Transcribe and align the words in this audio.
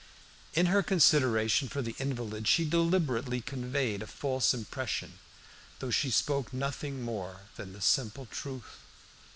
In 0.55 0.65
her 0.65 0.81
kind 0.81 0.87
consideration 0.97 1.69
for 1.69 1.83
the 1.83 1.95
invalid, 1.99 2.47
she 2.47 2.65
deliberately 2.65 3.39
conveyed 3.39 4.01
a 4.01 4.07
false 4.07 4.51
impression, 4.51 5.19
though 5.77 5.91
she 5.91 6.09
spoke 6.09 6.51
nothing 6.51 7.03
more 7.03 7.41
than 7.55 7.73
the 7.73 7.81
simple 7.81 8.25
truth. 8.25 8.79